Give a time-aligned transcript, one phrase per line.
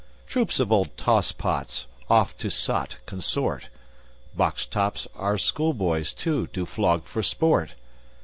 [0.25, 3.69] Troops of old tosspots oft to sot consort.
[4.35, 7.75] Box tops our schoolboys, too, do flog for sport.